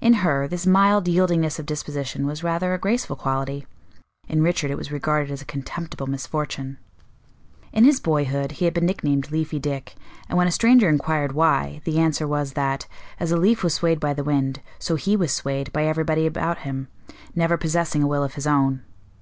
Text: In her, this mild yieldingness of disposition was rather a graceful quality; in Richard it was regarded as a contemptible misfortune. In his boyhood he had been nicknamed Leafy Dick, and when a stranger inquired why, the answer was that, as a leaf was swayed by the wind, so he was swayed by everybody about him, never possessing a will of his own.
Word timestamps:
In 0.00 0.14
her, 0.24 0.48
this 0.48 0.64
mild 0.66 1.06
yieldingness 1.06 1.58
of 1.58 1.66
disposition 1.66 2.24
was 2.24 2.42
rather 2.42 2.72
a 2.72 2.78
graceful 2.78 3.14
quality; 3.14 3.66
in 4.26 4.42
Richard 4.42 4.70
it 4.70 4.78
was 4.78 4.90
regarded 4.90 5.30
as 5.30 5.42
a 5.42 5.44
contemptible 5.44 6.06
misfortune. 6.06 6.78
In 7.74 7.84
his 7.84 8.00
boyhood 8.00 8.52
he 8.52 8.64
had 8.64 8.72
been 8.72 8.86
nicknamed 8.86 9.30
Leafy 9.30 9.58
Dick, 9.58 9.94
and 10.30 10.38
when 10.38 10.46
a 10.48 10.50
stranger 10.50 10.88
inquired 10.88 11.32
why, 11.32 11.82
the 11.84 11.98
answer 11.98 12.26
was 12.26 12.54
that, 12.54 12.86
as 13.20 13.30
a 13.32 13.36
leaf 13.36 13.62
was 13.62 13.74
swayed 13.74 14.00
by 14.00 14.14
the 14.14 14.24
wind, 14.24 14.60
so 14.78 14.94
he 14.94 15.14
was 15.14 15.30
swayed 15.30 15.70
by 15.74 15.84
everybody 15.84 16.24
about 16.26 16.60
him, 16.60 16.88
never 17.34 17.58
possessing 17.58 18.02
a 18.02 18.06
will 18.08 18.24
of 18.24 18.32
his 18.32 18.46
own. 18.46 18.80